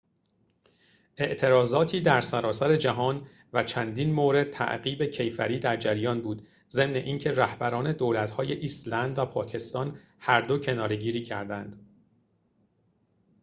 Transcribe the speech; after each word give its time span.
اعتراضاتی 1.17 2.01
در 2.01 2.21
سراسر 2.21 2.75
جهان 2.75 3.27
و 3.53 3.63
چندین 3.63 4.13
مورد 4.13 4.49
تعقیب 4.49 5.03
کیفری 5.03 5.59
در 5.59 5.77
جریان 5.77 6.21
بود 6.21 6.47
ضمن 6.69 6.95
اینکه 6.95 7.31
رهبران 7.31 7.91
دولت‌های 7.91 8.53
ایسلند 8.53 9.17
و 9.17 9.25
پاکستان 9.25 9.99
هردو 10.19 10.57
کناره‌گیری 10.59 11.21
کردند 11.23 11.87